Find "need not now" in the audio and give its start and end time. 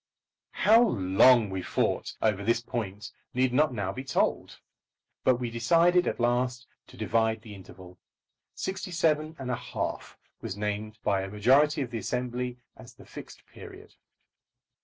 3.35-3.93